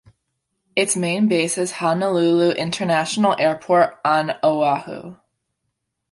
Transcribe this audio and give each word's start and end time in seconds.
Its 0.75 0.95
main 0.95 1.27
base 1.27 1.59
is 1.59 1.73
Honolulu 1.73 2.53
International 2.53 3.35
Airport 3.37 3.99
on 4.03 4.31
Oahu. 4.43 5.17